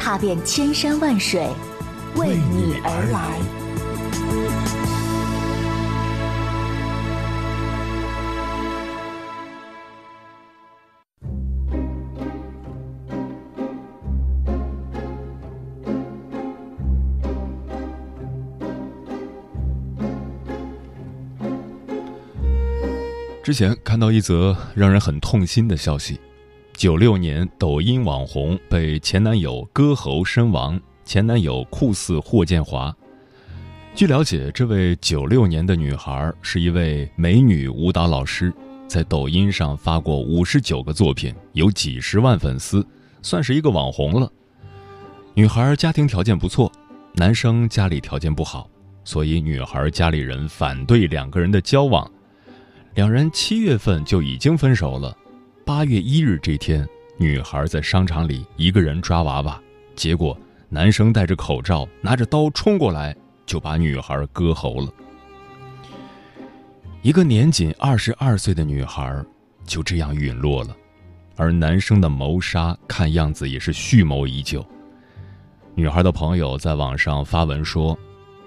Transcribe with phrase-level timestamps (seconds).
[0.00, 1.46] 踏遍千山万水，
[2.16, 3.38] 为你而来。
[23.44, 26.18] 之前看到一则让人很痛心的消息：
[26.80, 32.96] 九六年抖音网红被前男友割喉身亡，前男友酷似霍建华。
[33.94, 38.50] 据了解，这位九六年的女孩是一位美女舞蹈老师，
[38.88, 42.82] 在抖音上发过五十九个作品，有几十万粉丝，
[43.20, 44.32] 算是一个网红了。
[45.34, 46.72] 女孩家庭条件不错，
[47.12, 48.66] 男生家里条件不好，
[49.04, 52.10] 所以女孩家里人反对两个人的交往。
[52.94, 55.14] 两人七月份就已经分手了。
[55.64, 59.60] 八月一日这天，女孩在商场里一个人抓娃娃，
[59.94, 60.36] 结果
[60.68, 63.14] 男生戴着口罩，拿着刀冲过来，
[63.46, 64.92] 就把女孩割喉了。
[67.02, 69.24] 一个年仅二十二岁的女孩
[69.64, 70.76] 就这样陨落了，
[71.36, 74.64] 而男生的谋杀看样子也是蓄谋已久。
[75.74, 77.96] 女孩的朋友在网上发文说，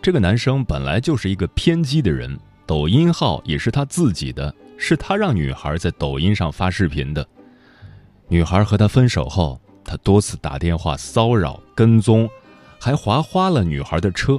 [0.01, 2.37] 这个男生本来就是一个偏激的人。
[2.65, 4.53] 抖音号也是他自己的，
[4.85, 7.25] 是他让女孩在抖音上发视频的。
[8.27, 12.29] 女孩和他分手后，他多次打电话骚扰、跟踪，
[12.81, 14.37] 还划花了女孩的车，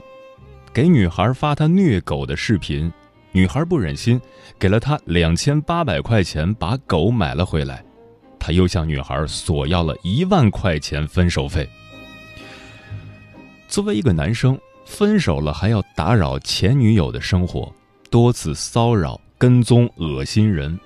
[0.70, 2.92] 给女孩发他虐狗的视频。
[3.32, 4.20] 女孩不忍心，
[4.58, 7.82] 给了他两千八百块钱把狗买了回来。
[8.38, 11.66] 他又向女孩索要了一万块钱分手费。
[13.66, 17.72] 作为一个男生，分手了还要打扰前女友的生活。
[18.10, 20.80] 多次骚扰、跟踪、恶心人，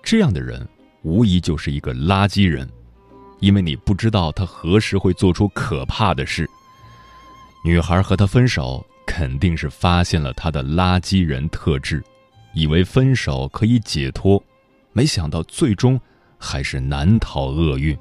[0.00, 0.64] 这样的人
[1.02, 2.70] 无疑就是一个垃圾人，
[3.40, 6.48] 因为你不知道他何时会做出可怕的事。
[7.64, 12.00] 女孩和他分手，肯定是发现了他的垃圾人特质，
[12.54, 14.40] 以为分手可以解脱，
[14.92, 16.00] 没想到最终
[16.38, 17.98] 还是难逃厄运。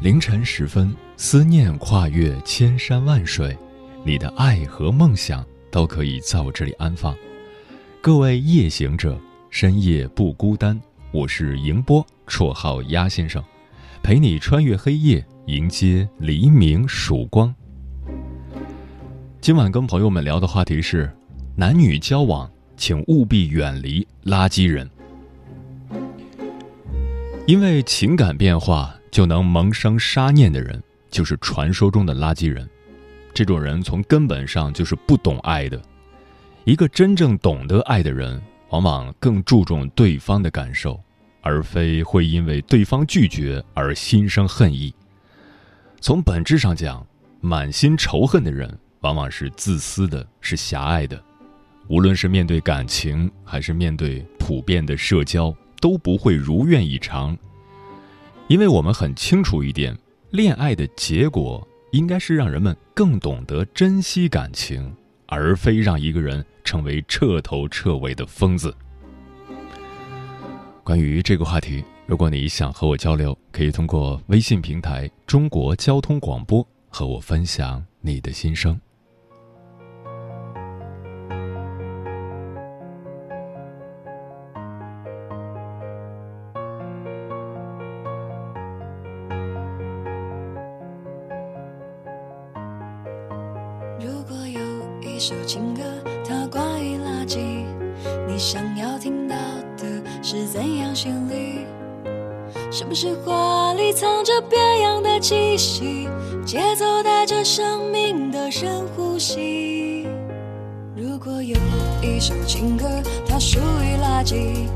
[0.00, 3.54] 凌晨时分，思念跨越千山万水，
[4.02, 7.14] 你的爱和梦想都可以在我这里安放。
[8.00, 10.80] 各位夜行者，深夜不孤单。
[11.12, 13.44] 我是迎波，绰号鸭先生，
[14.02, 17.54] 陪你穿越黑夜，迎接黎明曙光。
[19.38, 21.14] 今晚跟朋友们聊的话题是：
[21.54, 24.88] 男女交往，请务必远离垃圾人，
[27.46, 28.96] 因为情感变化。
[29.10, 32.68] 就能萌生杀念的人，就是传说中的垃圾人。
[33.32, 35.80] 这种人从根本上就是不懂爱的。
[36.64, 41.00] 一个真正懂得爱的人，往往更注重对方的感受，
[41.40, 44.94] 而非会因为对方拒绝而心生恨意。
[46.00, 47.04] 从本质上讲，
[47.40, 51.22] 满心仇恨的人，往往是自私的，是狭隘的。
[51.88, 57.36] 无论是面对感情，还是面对普遍的社交，都不会如愿以偿。
[58.50, 59.96] 因为我们很清楚一点，
[60.30, 64.92] 恋爱的结果应该是让人们更懂得珍惜感情，
[65.26, 68.74] 而非让一个人成为彻头彻尾的疯子。
[70.82, 78.76] 关于这个话题，如果你想和我交流，可以通过微信平台“中国交通广播”和我分享你的心声。
[94.02, 94.60] 如果有
[95.06, 95.82] 一首情歌，
[96.26, 97.38] 它关于垃圾。
[98.26, 99.34] 你想要听到
[99.76, 99.84] 的
[100.22, 101.66] 是怎样旋律？
[102.70, 106.08] 是不是话里藏着别样的气息？
[106.46, 110.06] 节奏带着生命的深呼吸。
[110.96, 111.54] 如果有
[112.02, 112.86] 一首情歌，
[113.28, 114.66] 它属于垃圾，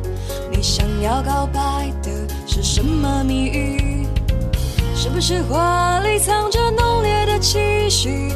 [0.53, 2.11] 你想要告白的
[2.47, 4.07] 是什么谜语？
[4.95, 8.29] 是不是话里藏着浓烈的期许？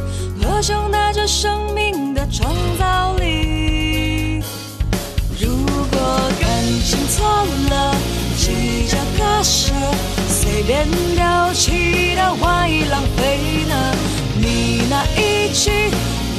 [0.42, 4.40] 歌声带着生命的创造力。
[5.38, 5.98] 如果
[6.40, 6.48] 感
[6.84, 7.94] 情错了，
[8.36, 9.72] 急着割舍，
[10.28, 13.94] 随便丢弃的万一浪费呢？
[14.36, 15.90] 你那一句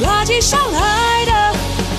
[0.01, 1.31] 垃圾伤害的，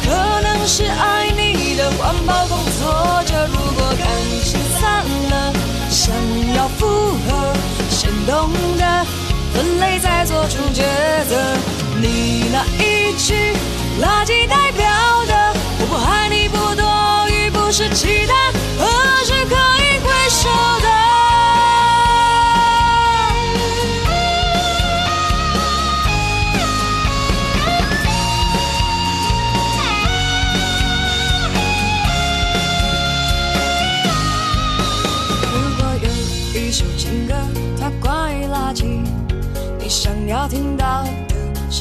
[0.05, 3.47] 可能是爱你的环保工作者。
[3.47, 4.07] 如果感
[4.43, 5.53] 情散了，
[5.91, 6.15] 想
[6.55, 7.55] 要复合，
[7.91, 9.07] 先懂得
[9.53, 10.83] 分类再做出抉
[11.29, 11.60] 择。
[13.17, 13.35] 去
[14.01, 14.70] 垃圾袋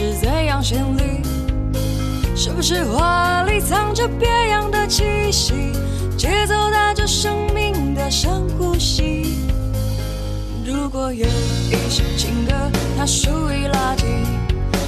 [0.01, 1.21] 是怎样旋律？
[2.33, 5.73] 是不是话里藏着别样的气息？
[6.15, 9.35] 节奏带着生命的深呼吸。
[10.65, 12.53] 如果有一首情歌，
[12.97, 14.05] 它属于垃圾，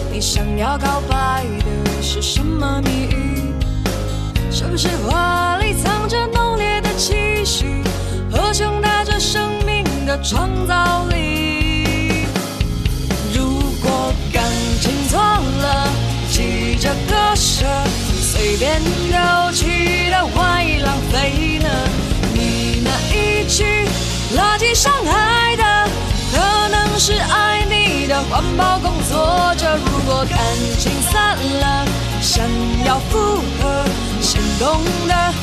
[0.10, 3.54] 你想要告白的是什么谜语？
[4.50, 7.84] 是不是话里藏着浓烈的期许，
[8.32, 11.61] 和声带着生命的创造力？
[16.82, 17.64] 着割舍，
[18.20, 21.70] 随便丢弃的万一浪费呢？
[22.34, 23.86] 你那一句
[24.36, 25.64] 垃圾伤害的，
[26.34, 29.78] 可能是爱你的环保工作者。
[29.78, 30.40] 如果感
[30.80, 31.86] 情散了，
[32.20, 32.44] 想
[32.84, 33.20] 要复
[33.62, 33.86] 合，
[34.20, 35.34] 心动的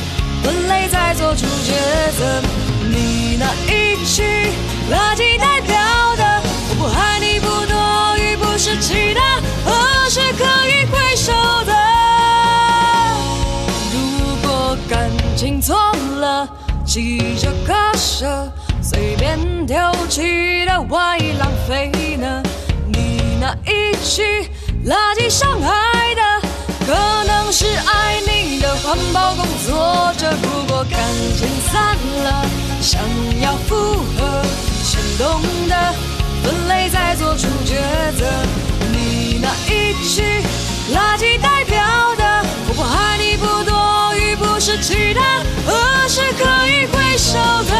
[0.43, 1.71] 分类再做出抉
[2.19, 2.41] 择。
[2.89, 4.51] 你那一句
[4.91, 5.77] 垃圾代表
[6.17, 9.38] 的，我不爱你不多余，不是其他，
[15.61, 15.75] 错
[16.19, 16.47] 了，
[16.85, 18.51] 急着割舍，
[18.81, 19.77] 随便丢
[20.07, 22.41] 弃的，万一浪费呢？
[22.87, 24.49] 你那一句
[24.85, 26.47] 垃圾伤害的，
[26.85, 26.93] 可
[27.25, 30.31] 能是爱你的环保工作者。
[30.41, 30.99] 如果感
[31.37, 32.45] 情散了，
[32.81, 33.01] 想
[33.41, 34.43] 要复合，
[34.83, 35.93] 先懂得
[36.43, 37.75] 分类再做出抉
[38.17, 38.25] 择。
[38.91, 40.23] 你那一句
[40.93, 42.23] 垃圾代表的，
[42.67, 43.78] 我不爱你不多，
[44.59, 45.21] 是期待
[45.65, 47.79] 何时可以回首的？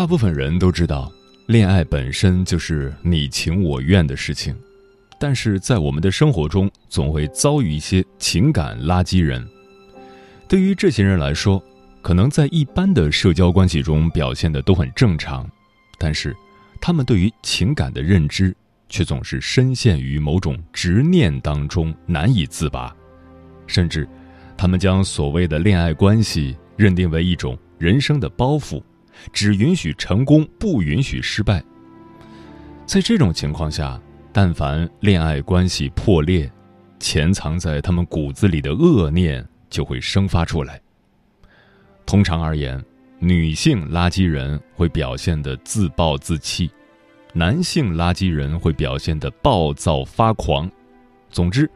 [0.00, 1.12] 大部分人都知道，
[1.44, 4.56] 恋爱本身就是你情我愿的事情，
[5.18, 9.46] 但是在我们的生活中，总会遭遇一些情感垃圾人。
[10.48, 11.62] 对于这些人来说，
[12.00, 15.46] 可能在一般的社交关系中表现的都很正常，
[15.98, 16.34] 但是
[16.80, 18.56] 他们对于情感的认知
[18.88, 22.90] 却总是深陷于某种执念当中，难以自拔，
[23.66, 24.08] 甚至
[24.56, 28.82] 他们将所谓的恋爱关系认定为一种人生的包袱。
[29.32, 31.62] 只允许成功，不允许失败。
[32.86, 34.00] 在这种情况下，
[34.32, 36.50] 但凡恋爱关系破裂，
[36.98, 40.80] 潜藏在他们骨子里的恶念就会生发出来。
[42.04, 42.82] 通常而言，
[43.18, 46.70] 女性垃圾人会表现得自暴自弃，
[47.32, 50.68] 男性垃圾人会表现得暴躁发狂。
[51.30, 51.70] 总之，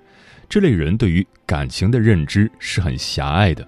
[0.48, 3.64] 这类人对于感情的认知是很狭隘的。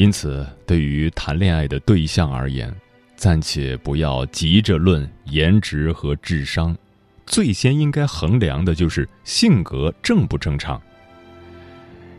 [0.00, 2.74] 因此，对于谈恋爱的对象而言，
[3.16, 6.74] 暂且不要急着论颜值和智商，
[7.26, 10.80] 最先应该衡量的就是性格正不正常。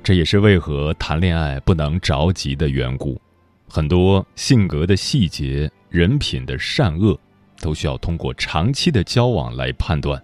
[0.03, 3.19] 这也是为何谈恋爱不能着急的缘故。
[3.67, 7.19] 很多性格的细节、人品的善恶，
[7.61, 10.21] 都需要通过长期的交往来判断。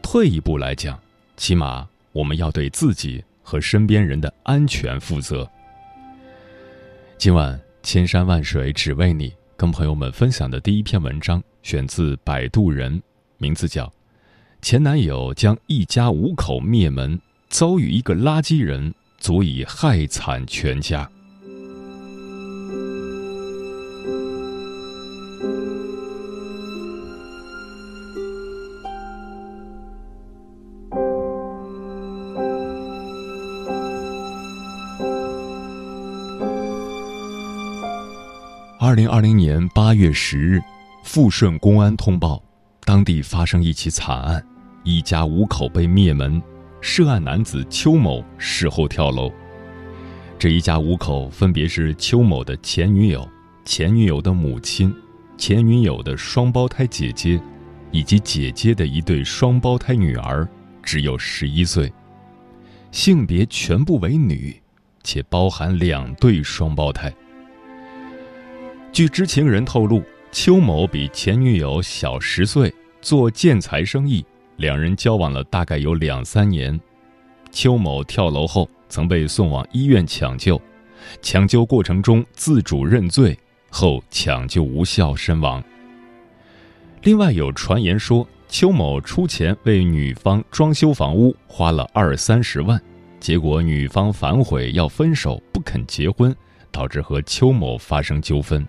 [0.00, 0.96] 退一步来讲，
[1.36, 5.50] 起码我们要对自己和身边人的安全负责。
[7.18, 13.02] 今晚千山万水只为你，跟朋友们分享的第一篇文章选自摆渡人，
[13.38, 13.86] 名字叫
[14.62, 21.04] 《前男友将一家五口灭门，遭遇一个垃圾人，足以害惨全家》。
[38.98, 40.60] 零二零年八月十日，
[41.04, 42.42] 富顺公安通报，
[42.80, 44.44] 当地发生一起惨案，
[44.82, 46.42] 一家五口被灭门，
[46.80, 49.30] 涉案男子邱某事后跳楼。
[50.36, 53.24] 这一家五口分别是邱某的前女友、
[53.64, 54.92] 前女友的母亲、
[55.36, 57.40] 前女友的双胞胎姐姐，
[57.92, 60.44] 以及姐姐的一对双胞胎女儿，
[60.82, 61.92] 只有十一岁，
[62.90, 64.60] 性别全部为女，
[65.04, 67.14] 且包含两对双胞胎。
[68.98, 70.02] 据知情人透露，
[70.32, 74.26] 邱某比前女友小十岁，做建材生意，
[74.56, 76.76] 两人交往了大概有两三年。
[77.52, 80.60] 邱某跳楼后曾被送往医院抢救，
[81.22, 83.38] 抢救过程中自主认罪
[83.70, 85.62] 后抢救无效身亡。
[87.02, 92.82] 另外有传言说，邱某出钱为女方装修房屋，花了二三十万，
[93.20, 96.34] 结果女方反悔要分手，不肯结婚，
[96.72, 98.66] 导致和邱某发生纠纷。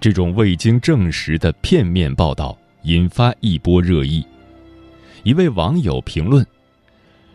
[0.00, 4.24] 这种未经证实的片面报道引发一波热议。
[5.22, 6.46] 一位网友评论：“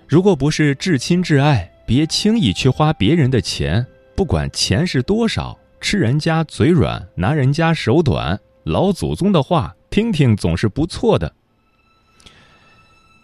[0.08, 8.40] 如果不是至亲至爱，别轻易去花别人的钱，不管钱是多少，吃人家嘴软，拿人家手短。
[8.64, 11.34] 老祖宗的话，听听总是不错的。”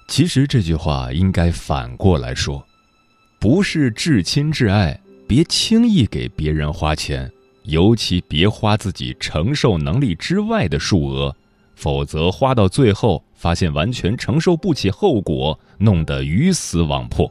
[0.09, 2.65] 其实这句话应该反过来说
[3.39, 7.31] ：“不是至亲至爱，别轻易给别人花钱。”
[7.67, 11.35] 尤其别花自己承受能力之外的数额，
[11.75, 17.29] 否则花到最后发现完全承受不起后果，弄得鱼死网破。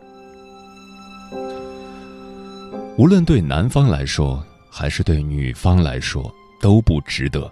[2.98, 7.50] 无论对男方来说，还是对女方来说，都不值得。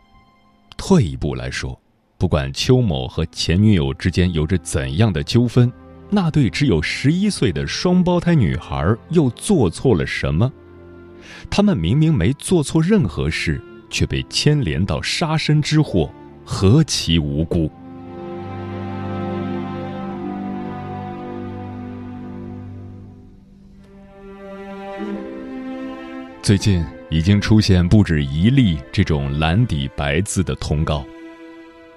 [0.77, 1.79] 退一步来说，
[2.19, 5.73] 不管邱某和前女友之间有着怎样的纠纷，
[6.11, 10.53] 那对只有十一岁的双胞胎女孩又做错了什么？
[11.51, 16.11] 他们明明没做错任何事，却被牵连到杀身之祸，
[16.45, 17.71] 何其无辜！
[26.43, 31.03] 最近已经出现不止一例这种蓝底白字的通告。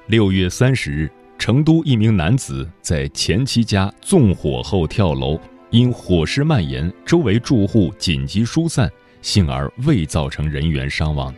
[0.05, 5.37] 六月三十日，成都一名男子在前妻家纵火后跳楼，
[5.69, 8.89] 因火势蔓延，周围住户紧急疏散。
[9.27, 11.35] 幸而未造成人员伤亡。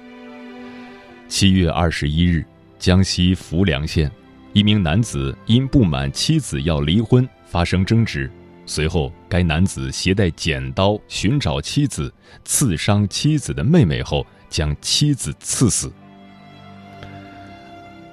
[1.28, 2.46] 七月二十一日，
[2.78, 4.12] 江西浮梁县
[4.54, 8.30] 一名男子因不满妻子要离婚发生争执，
[8.64, 12.14] 随后该男子携带剪刀寻找妻子，
[12.46, 15.92] 刺伤妻子的妹妹后将妻子刺死。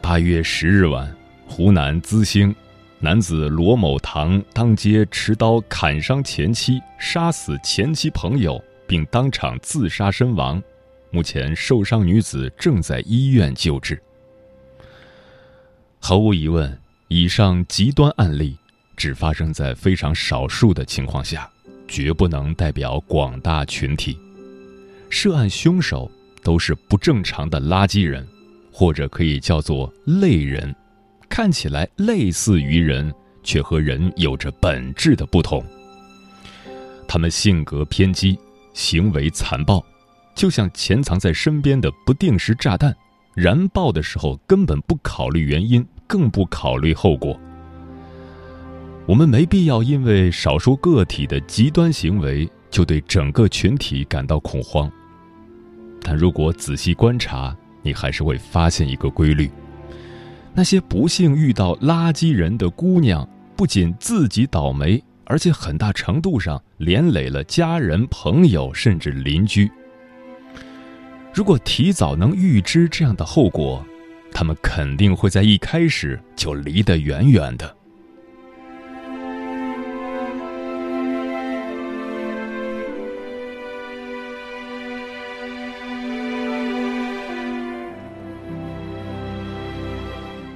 [0.01, 1.15] 八月十日晚，
[1.47, 2.55] 湖南资兴
[2.99, 8.59] 男子罗某堂当街持刀砍伤前妻，杀死前妻朋友。
[8.87, 10.63] 并当场自杀身亡，
[11.11, 14.01] 目前受伤女子正在医院救治。
[15.99, 16.79] 毫无疑问，
[17.09, 18.57] 以上极端案例
[18.97, 21.51] 只发生在非常少数的情况下，
[21.89, 24.19] 绝不能代表广大群体。
[25.11, 26.11] 涉案凶手
[26.43, 28.27] 都是不正常的垃圾人，
[28.73, 30.75] 或者可以叫做类人，
[31.29, 33.13] 看起来类似于人，
[33.43, 35.65] 却和人有着本质的不同。
[37.09, 38.39] 他们性格偏激。
[38.77, 39.83] 行为残暴，
[40.35, 42.95] 就像潜藏在身边的不定时炸弹，
[43.35, 47.41] 燃爆的时候根本不考虑原因，更不考虑后果。
[49.07, 54.93] 我们没必要因为少数个体的极端行为就对整个群体感到恐慌。
[56.03, 59.51] 但如果仔细观察，你还是会发现一个规律：
[60.53, 65.03] 那些不幸遇到垃圾人的姑娘，不仅自己倒霉。
[65.27, 69.71] 而且很大程度上连累了家人、朋友，甚至邻居。
[71.35, 73.85] 如果提早能预知这样的后果，
[74.33, 77.77] 他们肯定会在一开始就离得远远的。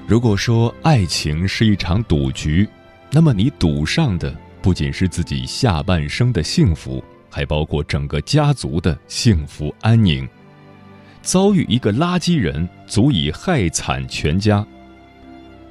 [0.07, 2.69] 如果说爱情是一场赌局，
[3.12, 10.29] 那么你赌上的不仅是自己下半生的幸福，还包括整个家族的幸福安宁。
[11.23, 14.67] 遭遇一个垃圾人，足以害惨全家。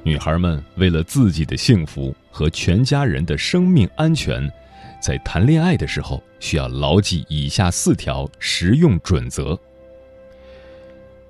[0.02, 4.50] 女孩们为了自己的幸福和全家人的生命安全，
[5.00, 9.58] 在谈恋爱的时候需要牢记以下四条实用准则：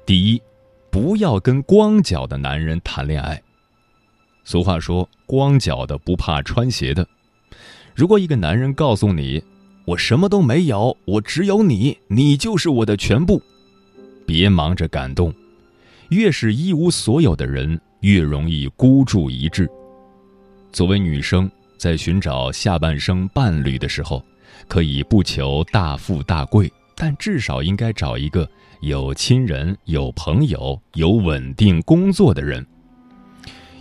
[0.06, 0.42] 第一，
[0.90, 3.42] 不要跟光脚的男人谈恋爱。
[4.44, 7.06] 俗话说：“光脚的不怕穿鞋的。”
[8.00, 9.44] 如果一个男人告诉你
[9.84, 13.42] ：“我什么都没有，我只有你，你就是我的全部。”
[14.26, 15.30] 别忙着感动，
[16.08, 19.68] 越是一无所有的人，越容易孤注一掷。
[20.72, 24.24] 作为女生，在寻找下半生伴侣的时候，
[24.66, 28.48] 可以不求大富大贵，但至少应该找一个。
[28.80, 32.66] 有亲人、有朋友、有稳定工作的人，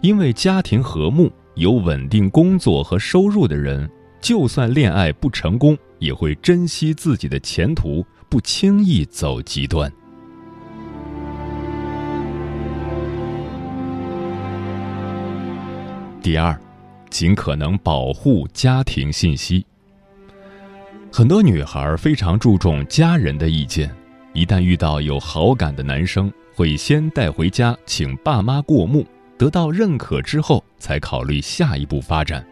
[0.01, 3.89] 因为家庭和睦、有稳定工作和收入的人，
[4.21, 9.91] 就算恋爱不成功，也会珍惜自己的前途，不轻易走极端。
[16.21, 16.59] 第二，
[17.09, 19.65] 尽可能保护家庭信息。
[21.11, 23.89] 很多女孩非常注重家人的意见。
[24.33, 29.03] 一旦遇到有好感的男生，会先带回家请爸妈过目，
[29.37, 32.45] 得到认可之后才考虑下一步发展。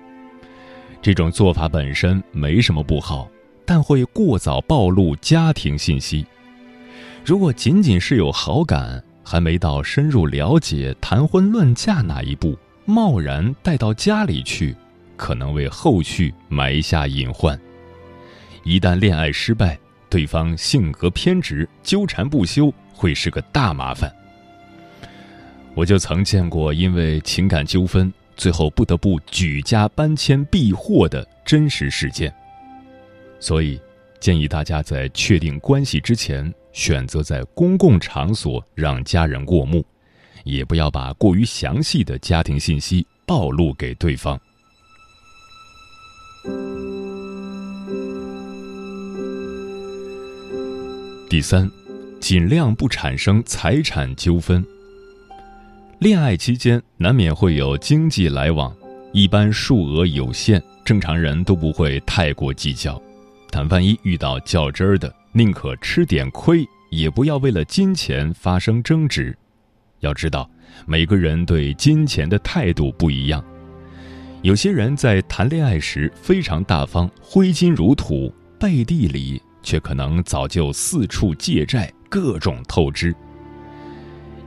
[1.02, 3.30] 这种做法本身没什么不好，
[3.66, 6.26] 但会过早暴露家庭信息。
[7.24, 14.76] 如果仅仅是有好感，还没到深入了解、谈婚论嫁那一步，贸然带到家里去，
[15.16, 17.60] 可能为后续埋下隐患。
[18.64, 19.78] 一旦恋爱失败，
[20.10, 24.10] 对方性格偏执，纠缠不休，会是个大麻烦。
[25.74, 32.34] 我就曾见过因为情感纠纷，最后不得不举家搬迁避祸的真实事件。
[33.40, 33.80] 所以，
[34.20, 39.86] 建议大家在确定关系之前，选择在公共场所让家人过目，
[40.44, 44.40] 也不要把过于详细的家庭信息暴露给对方。
[51.30, 51.70] 第三，
[52.20, 54.66] 尽量不产生财产纠纷。
[56.00, 58.72] 恋爱期间难免会有经济来往，
[59.14, 63.02] 一般数额有限，正常人都不会太过计较。
[63.50, 69.36] 但万一遇到较真儿的，宁可吃点亏，也不要为了金钱发生争执。
[70.02, 70.48] 要知道，
[70.86, 73.44] 每个人对金钱的态度不一样。
[74.44, 79.42] 有些人在谈恋爱时非常大方，挥金如土，背地里。
[79.64, 83.14] 却可能早就四处借债，各种透支。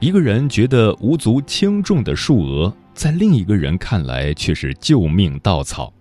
[0.01, 5.93] 一个人觉得无足轻重的数额，在另一个人看来却是救命稻草。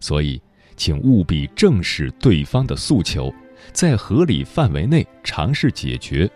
[0.00, 0.38] 所以，
[0.76, 3.32] 请务必正视对方的诉求，
[3.72, 6.30] 在合理范围内尝试解决，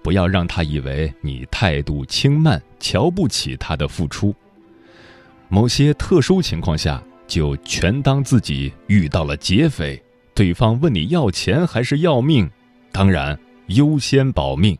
[0.00, 4.32] 不要让他以为你态度轻慢，瞧不起他的付出。
[5.48, 10.00] 某些特殊情况下，就全当自己遇到了劫匪。
[10.34, 12.48] 对方问你要钱还是要命？
[12.92, 14.78] 当然优先保命。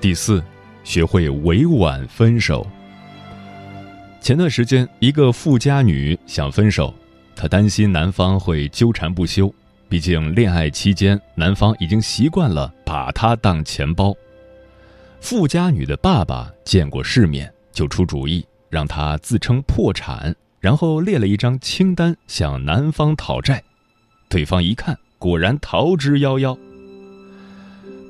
[0.00, 0.40] 第四，
[0.84, 2.64] 学会委婉分手。
[4.20, 6.94] 前段时间，一个富家女想分手，
[7.34, 9.52] 她担心男方会纠缠不休。
[9.88, 14.14] 毕竟恋爱期间，男方已经习惯了把她当钱包。
[15.20, 23.60] 富家女的爸爸见过世面，就出主意让她自称破产，然后列了一张清单向男方讨债。
[24.28, 26.56] 对方一看，果然逃之夭夭。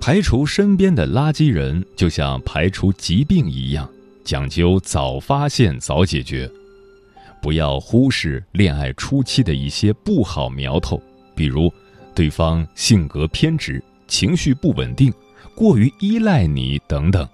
[0.08, 3.86] 排除身边的垃圾人，就像排除疾病一样，
[4.24, 6.50] 讲究早发现早解决，
[7.42, 10.98] 不要忽视恋爱初期的一些不好苗头。
[11.36, 11.70] 比如，
[12.14, 15.12] 对方性格偏执、情绪不稳定、
[15.54, 17.28] 过于依赖你等等，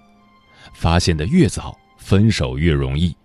[0.73, 3.15] 发现的越早，分手越容易。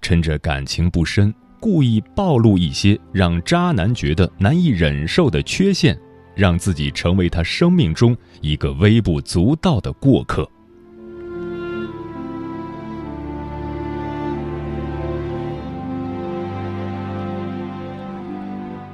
[0.00, 5.98] 趁着感情不深，故意暴露一些让渣男觉得难以忍受的缺陷，
[6.34, 10.48] 让自己成为他生命中一个微不足道的过客。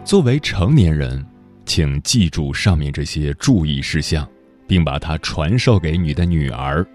[0.08, 1.22] 作为成年人
[1.66, 4.26] 请记住上面这些注意事项
[4.66, 6.86] 并把它传授给你的女儿。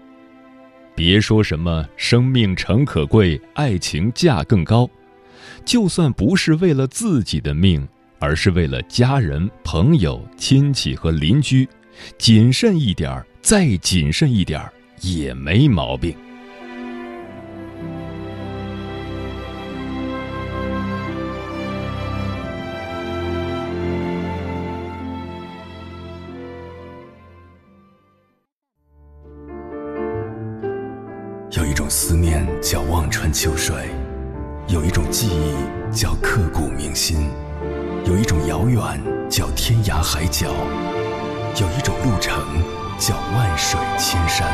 [0.96, 4.90] 别说什么生命诚可贵爱情价更高
[5.64, 7.86] 就算不是为了自己的命
[8.24, 11.68] 而是为了家人、朋友、亲戚和邻居，
[12.16, 16.16] 谨慎一点儿，再谨慎一点儿也没毛病。
[31.50, 33.76] 有一种思念叫望穿秋水，
[34.68, 37.28] 有一种记忆叫刻骨铭心，
[38.06, 38.80] 有一种遥远
[39.30, 40.52] 叫天涯海角，
[41.58, 42.38] 有一种路程
[42.98, 44.46] 叫万水千山。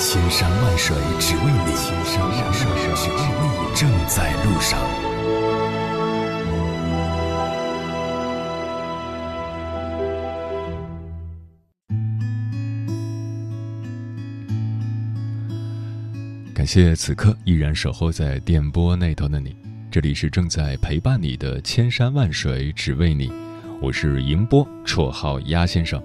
[0.00, 4.80] 千山万水只为你，千山万水只为你，正在路上。
[16.52, 19.56] 感谢此刻依然守候在电波那头的你，
[19.92, 23.30] 这里是正在陪伴你的千山万水只为你，
[23.78, 26.02] 我是迎波，绰号鸭先生，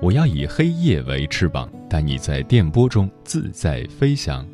[0.00, 4.46] 我要以黑夜为翅膀，带你在电波中自在飞翔。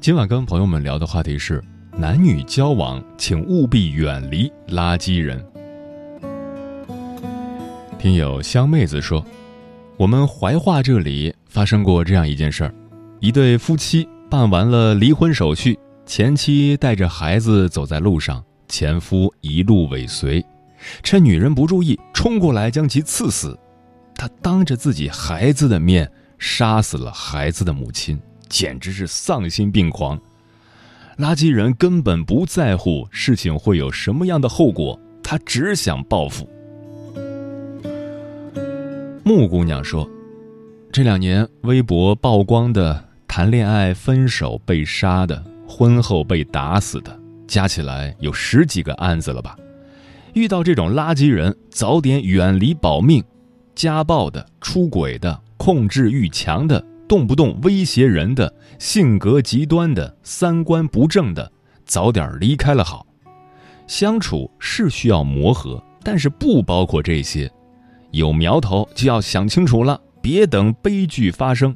[0.00, 1.62] 今晚跟朋友们聊的话题是：
[1.94, 5.44] 男女交往，请务必远离垃圾人。
[7.98, 9.22] 听友香妹子说，
[9.98, 12.74] 我们怀化这里发生过这样一件事儿，
[13.20, 14.08] 一对夫妻。
[14.30, 20.44] 办完了离婚手续，前妻带着孩子走在路上，前夫一路尾随，
[21.02, 23.58] 趁女人不注意，冲过来将其刺死。
[24.14, 30.20] 他当着自己孩子的面杀死了孩子的母亲，简直是丧心病狂。
[31.18, 36.48] 垃圾人根本不在乎事情会有什么样的后果，他只想报复。
[39.24, 40.08] 木姑娘说
[40.92, 49.56] ：“这两年微博曝光的。”谈恋爱分手被杀的，婚后被打死的，加起来有十几个案子了吧？
[50.34, 53.24] 遇到这种垃圾人，早点远离保命。
[53.74, 61.50] 家暴的、出轨的、控制欲强的、动不动威胁人的、性格极端的、三观不正的，
[61.86, 63.06] 早点离开了好。
[63.86, 67.50] 相处是需要磨合，但是不包括这些。
[68.10, 71.74] 有苗头就要想清楚了，别等悲剧发生。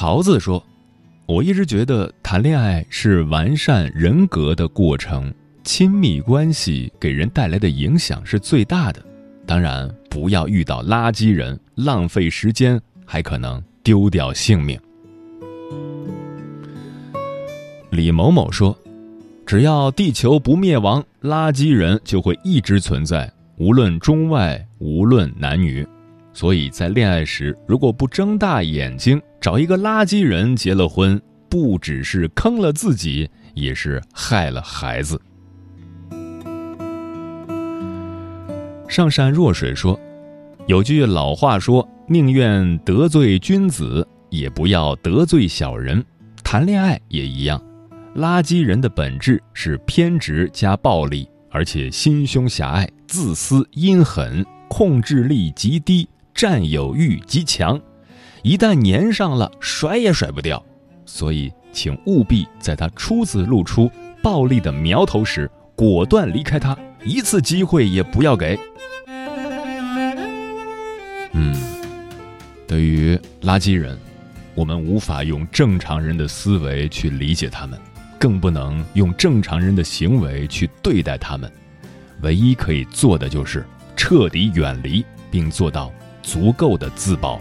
[0.00, 0.64] 桃子说
[1.26, 5.34] ：“我一直觉得谈恋爱是完善人格的过程，
[5.64, 9.04] 亲密关系给人带来的影响是最大的。
[9.44, 14.78] 当然，不要遇到垃圾人，浪费时间，还可能丢掉性命。”
[17.90, 18.78] 李某某说
[19.44, 25.84] ：“只要地球不灭亡，垃圾人就会一直存在，无论中外，无论男女。”
[26.38, 35.20] 所以在恋爱时，如果不睁大眼睛找一个垃圾人结了婚，不只是坑了自己，也是害了孩子。
[38.86, 39.98] 上善若水说
[40.68, 46.04] ：“有句老话说，宁愿得罪君子，也不要得罪小人。
[46.44, 47.60] 谈恋爱也一样，
[48.14, 57.80] 垃圾人的本质是偏执加暴力，而且心胸狭隘、自私、阴狠，控制力极低。”占有欲极强，
[58.44, 60.64] 一旦粘上了，甩也甩不掉。
[61.04, 63.90] 所以，请务必在他初次露出
[64.22, 68.56] 暴力的苗头时，果断离开他，一次机会也不要给。
[71.32, 71.52] 嗯，
[72.68, 73.98] 对于垃圾人，
[74.54, 77.76] 我们无法用正常人的思维去理解他们，
[78.16, 81.50] 更不能用正常人的行为去对待他们。
[82.22, 85.92] 唯一可以做的就是彻底远离，并做到。
[86.28, 87.40] 足够的自保。